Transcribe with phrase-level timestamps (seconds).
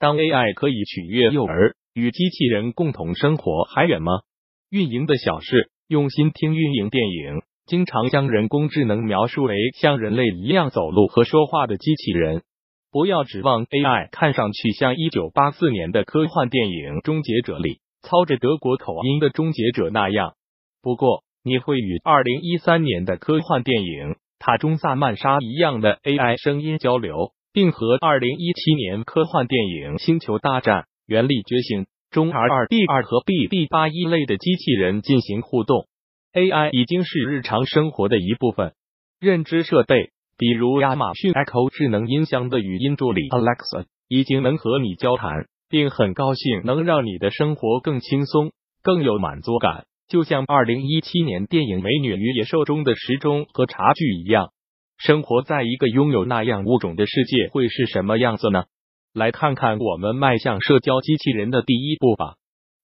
[0.00, 4.20] 当 AI 可以取悦幼儿，与机器人共同生活还远吗？
[4.70, 7.42] 运营的小事，用心听运营电影。
[7.66, 12.42] 经常将人工智能描述为像人类一样走路和说话的机器人。
[12.90, 20.32] 不要指望 AI 看上去像一九八四年的科幻电影《终结者》里操着德国口音的终结者那样。
[20.80, 35.86] 不过，你会与二零一三年的科幻电影《塔中萨曼莎》一样的 AI 声音交流，并和二零一七年科幻电影《星球大战：原力觉醒》中 R 二 D 二和 B B 八一类的机器人进行互动。
[36.32, 38.72] AI 已经是日常生活的一部分。
[39.18, 49.86] 认知设备，比如亚马逊 Echo 智能音箱的语音助理 Alexa，已经能和你交谈，并很高兴能让你的生活更轻松、更有满足感。
[50.08, 54.50] 就像二零一七年电影《美女与野兽》中的时钟和茶具一样，
[55.00, 58.64] 生活在一个拥有那样物种的世界会是什么样子呢？
[59.14, 62.34] 来看看我们迈向社交机器人的第一步吧。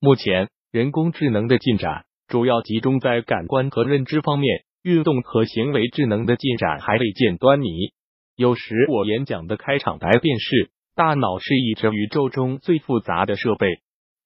[0.00, 2.06] 目前，人工智能的进展。
[2.26, 7.92] 主要集中在感官和认知方面，运动和行为智能的进展还未见端倪。
[8.34, 13.68] 有时我演讲的开场白便是：大脑是一只宇宙中最复杂的设备。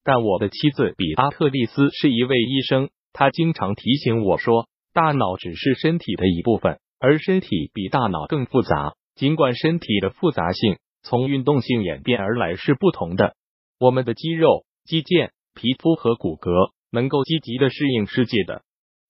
[0.05, 8.95] 但我的妻子比阿特利斯是一位医生，他经常提醒我说，大脑只是身体的一部分，而身体比大脑更复杂。
[9.17, 13.35] 尽管身体的复杂性从运动性演变而来是不同的，
[13.81, 16.71] 我们的肌肉、肌腱、皮肤和骨骼。
[16.93, 18.63] 能够积极的适应世界的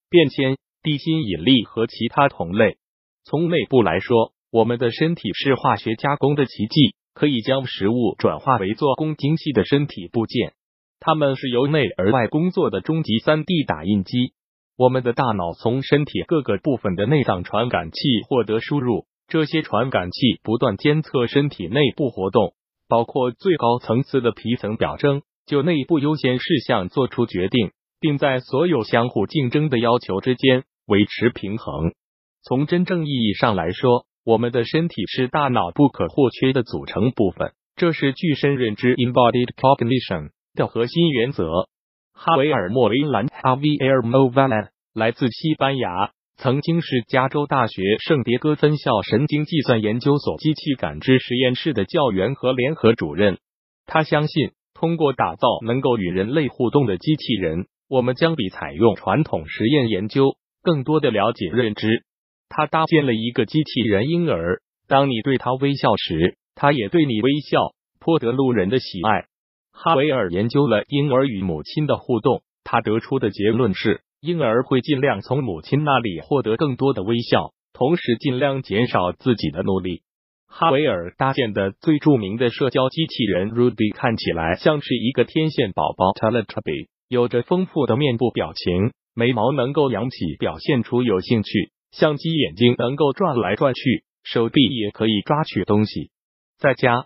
[0.07, 2.77] 变迁、地心引力和其他同类。
[3.23, 10.53] 从内部来说，我们的身体是化学加工的奇迹，可以将食物转化为做工精细的身体部件。
[10.99, 14.33] 它们是由内而外工作的终极三 D 打印机。
[14.81, 22.55] 我们的大脑从身体各个部分的内脏传感器获得输入，这些传感器不断监测身体内部活动，
[22.89, 25.21] 包括最高层次的皮层表征。
[25.45, 31.93] 就内部优先事项做出决定，并在所有相互竞争的要求之间维持平衡。
[32.41, 41.69] 从真正意义上来说，我们的身体是大脑不可或缺的组成部分，这是具身认知 （embodied cognition） 的核心原则。
[42.13, 53.39] 哈维尔·莫维兰 （Javier Movalan） 来自西班牙，曾经是加州大学圣迭戈分校神经计算研究所机器感知实验室的教员和联合主任。
[53.85, 54.51] 他相信。
[54.73, 62.03] 通过打造能够与人类互动的机器人，我们将比采用传统实验研究更多的了解认知。
[62.49, 69.27] 他搭建了一个机器人婴儿，当你对他微笑时，他也对你微笑，颇得路人的喜爱。
[69.71, 80.03] 哈维尔研究了婴儿与母亲的互动，他得出的结论是，婴儿会尽量从母亲那里获得更多的微笑，同时尽量减少自己的努力。
[80.47, 96.11] 哈维尔搭建的最著名的社交机器人 Ruby 看起来像是一个天线宝宝 Teletubby，有着丰富的面部表情，眉毛能够扬起，表现出有兴趣；相机眼睛能够转来转去，手臂也可以抓取东西。
[96.59, 97.05] 在加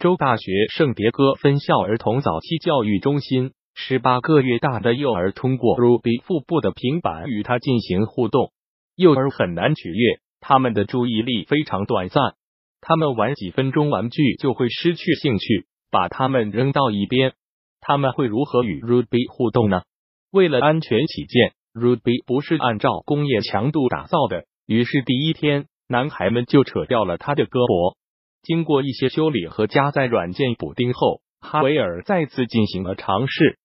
[0.00, 8.50] 州大学圣迭戈分校儿童早期教育中心，十八个月大的幼儿通过 Ruby 腹部的平板与他进行互动。
[8.96, 12.34] 幼儿很难取悦，他们的注意力非常短暂。
[12.80, 17.34] 他们玩几分钟玩具就会失去兴趣，把它们扔到一边。
[17.80, 19.82] 他们会如何与 Ruby 互动呢？
[20.32, 24.44] 为了安全起见，Ruby 不是按照工业强度打造的。
[24.66, 27.94] 于是第一天，男孩们就扯掉了他的胳膊。
[28.42, 33.56] 经过一些修理和加载软件补丁后，哈维尔再次进行了尝试。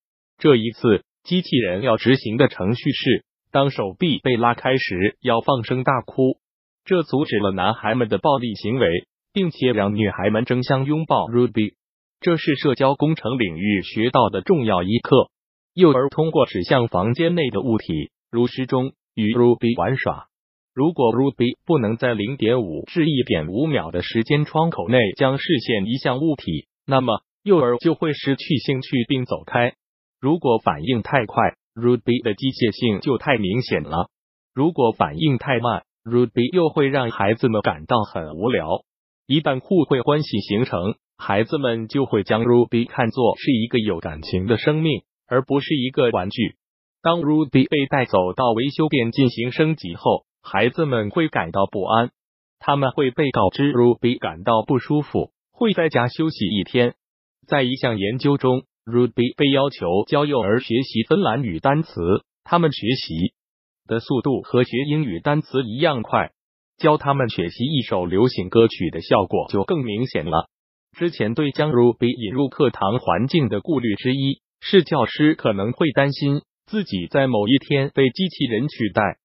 [0.43, 6.37] 这一次，机器人要执行的程序是：当手臂被拉开时，要放声大哭。
[6.83, 11.75] 这阻止了男孩们的暴力行为，并且让女孩们争相拥抱 Ruby。
[12.19, 15.29] 这是社交工程领域学到的重要一课。
[15.73, 20.25] 幼儿通过指向房间内的物体，如时钟，与 Ruby 玩耍。
[20.73, 29.75] 如果 Ruby 不能在零点五至一点五秒的时间窗口内将视线移向物体，那么幼儿就会失去兴趣并走开。
[30.23, 31.35] 如果反应太快
[31.75, 34.08] ，Ruby 的机械性就太明显了；
[34.53, 38.85] 如果反应太慢，Ruby 又会让孩子们感到很无聊。
[39.28, 46.55] 一旦互惠关系形成，孩子们就会将 Ruby 看作是一个有感情的生命，而不是一个玩具。
[47.02, 52.11] 当 Ruby 被带走到维修店进行升级后，孩子们会感到不安。
[52.59, 56.96] 他们会被告知 Ruby 感到不舒服，会在家休息一天。
[57.46, 61.91] 在一项研究中，Ruby 被要求教幼儿学习芬兰语单词，
[62.44, 63.34] 他们学习。
[63.85, 66.32] 的速度和学英语单词一样快，
[66.78, 70.47] 教他们学习一首流行歌曲的效果就更明显了。
[70.97, 79.18] 之前对将 Ruby 引入课堂环境的顾虑之一，是教师可能会担心自己在某一天被机器人取代。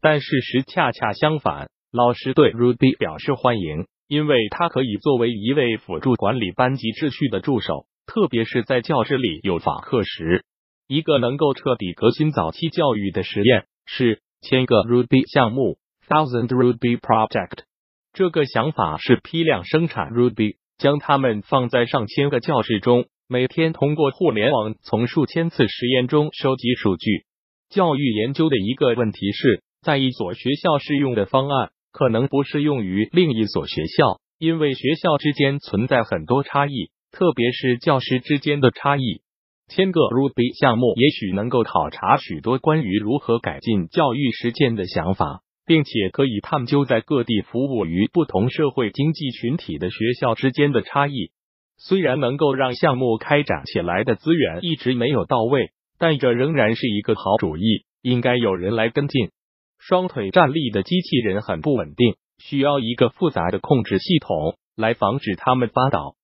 [0.00, 10.44] 但事实恰恰相反，老师对 Ruby 表示欢迎，因为它可以作为一位辅助管理班级秩序的助手，特别是在教室里有访课时。
[10.88, 17.64] 一个能够彻底革新早期教育的实验是千个 Ruby 项目 （Thousand Ruby Project）。
[18.12, 27.26] 这个想法是批量生产 Ruby，将它们放在上千个教室中，每天通过互联网从数千次实验中收集数据。
[27.68, 39.22] 教育研究的一个问题是，在一所学校适用的方案可能不适用于另一所学校，因为学校之间存在很多差异，特别是教师之间的差异。
[39.68, 51.30] 千个 Ruby 项目也许能够考察许多关于如何改进教育实践的想法，并且可以探究在各地服务于不同社会经济群体的学校之间的差异。
[51.78, 59.30] 虽然能够让项目开展起来的资源一直没有到位，但这仍然是一个好主意，应该有人来跟进。
[59.78, 66.14] 双腿站立的机器人很不稳定，需要一个复杂的控制系统来防止他们发倒，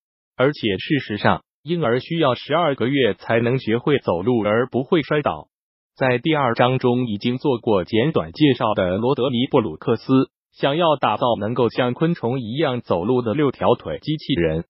[0.43, 1.44] 而且事实上。
[1.65, 5.47] 婴儿需要十二个月才能学会走路而不会摔倒。
[5.97, 14.65] 在第二章中已经做过简短介绍的罗德尼·布鲁克斯，想要打造能够像昆虫一样走路的六条腿机器人。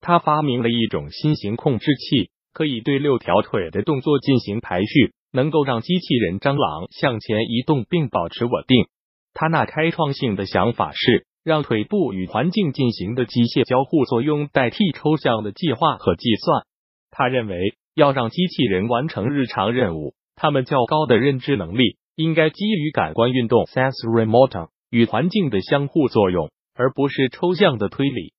[0.00, 8.86] 他发明了一种新型控制器，可以对六条腿的动作进行排序，能够让机器人蟑螂向前移动并保持稳定。
[9.32, 11.24] 他那开创性的想法是。
[11.44, 16.64] 让腿部与环境进行的机械交互作用代替抽象的计划和计算。
[17.10, 28.32] 他认为，要让机器人完成日常任务，他们较高的认知能力应该基于感官运动 （sensory motor） 与环境的相互作用，而不是抽象的推理。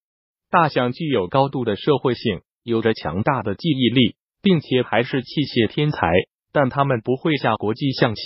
[0.49, 6.07] 大象具有高度的社会性，有着强大的记忆力，并且还是器械天才，
[6.53, 8.21] 但他们不会下国际象棋。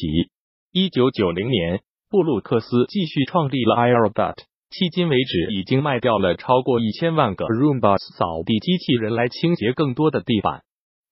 [0.72, 4.36] 一九九零年，布鲁克斯继续创立了 iRobot。
[4.70, 10.62] 迄今为止，已经卖掉了超过一千万个 Roomba 扫地机器人来清洁更多的地板。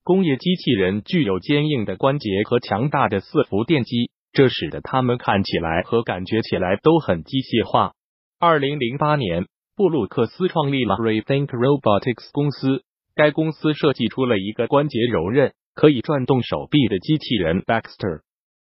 [0.04, 7.94] 工业机器人具有坚硬的关节和强大的伺服电机，这使得它们看起来和感觉起来都很机械化。
[8.40, 12.84] 二零零八年，布鲁克斯创立了 Rethink Robotics 公司，
[13.16, 18.19] 该公司设计出了一个关节柔韧、可以转动手臂的机器人 Baxter。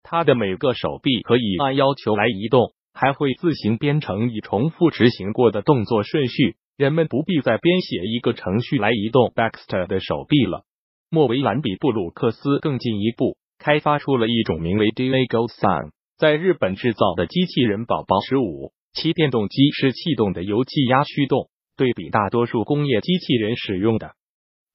[0.02, 2.72] 它的每个手臂可以按要求来移动。
[3.00, 10.64] 还会自行编程已重复执行过的动作顺序，人们不必再编写一个程序来移动 Baxter 的手臂了。
[11.08, 24.14] 莫维兰比布鲁克斯更进一步，开发出了一种名为 Diego Sun 在日本制造的机器人宝宝十五，其电动机是气动的由气压驱动，对比大多数工业机器人使用的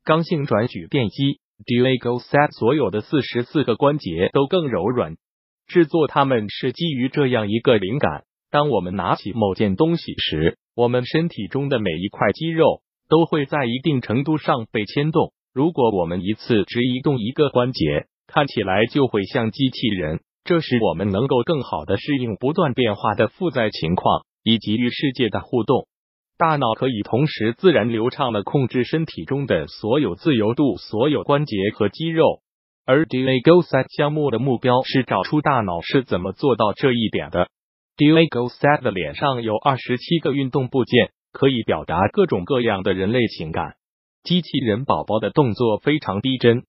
[0.06, 5.18] 刚性转矩电机，Diego Sun 所有的四十四个关节都更柔软。
[5.68, 15.34] 制作它们是基于这样一个灵感：当我们拿起某件东西时，我们身体中的每一块肌肉都会在一定程度上被牵动。
[15.54, 20.22] 如果我们一次只移动一个关节，看起来就会像机器人。
[20.44, 25.88] 这使我们能够更好的适应不断变化的负载情况以及与世界的互动。
[26.38, 32.42] 大脑可以同时自然流畅的控制身体中的所有自由度、所有关节和肌肉。
[32.86, 37.48] 而 Diego Set 项目的目标是找出大脑是怎么做到这一点的。
[37.96, 43.76] Diego Set 的脸上有二十七个运动部件，可以表达各种各样的人类情感。
[44.24, 46.64] 机器人宝宝的动作非常逼真。